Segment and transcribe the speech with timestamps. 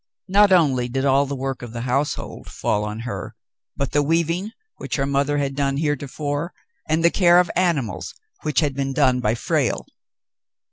[0.29, 3.35] Not only did all the work of the household fall on her,
[3.77, 6.53] but the weaving, which her mother had done heretofore,
[6.89, 9.85] and the care of the animals, which had been done by Frale.